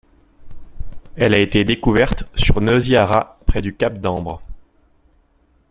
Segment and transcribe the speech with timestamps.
[1.15, 4.41] Elle a été découverte sur Nosy Hara près du cap d'Ambre.